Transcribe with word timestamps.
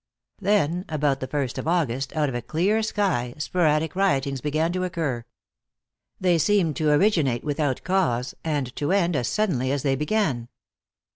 Then, 0.39 0.83
about 0.89 1.19
the 1.19 1.27
first 1.27 1.59
of 1.59 1.67
August, 1.67 2.15
out 2.15 2.27
of 2.27 2.33
a 2.33 2.41
clear 2.41 2.81
sky, 2.81 3.35
sporadic 3.37 3.95
riotings 3.95 4.41
began 4.41 4.71
to 4.73 4.83
occur. 4.83 5.25
They 6.19 6.39
seemed 6.39 6.75
to 6.77 6.89
originate 6.89 7.43
without 7.43 7.83
cause, 7.83 8.33
and 8.43 8.75
to 8.77 8.91
end 8.93 9.15
as 9.15 9.27
suddenly 9.27 9.71
as 9.71 9.83
they 9.83 9.95
began. 9.95 10.47